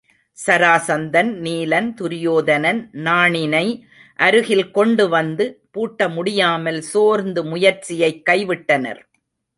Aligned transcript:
சராசந்தன், 0.47 1.29
நீலன், 1.41 1.93
துரியோதனன் 1.93 2.89
நாணினை 2.93 3.81
அருகில் 4.15 4.71
கொண்டு 4.71 5.09
வந்து 5.09 5.61
பூட்ட 5.73 6.13
முடியாமல் 6.13 6.81
சோர்ந்து 6.81 7.43
முயற்சியைக் 7.43 8.27
கைவிட்டனர். 8.29 9.01